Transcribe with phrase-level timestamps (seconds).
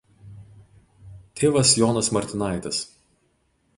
[1.41, 2.81] Tėvas Jonas Martinaitis.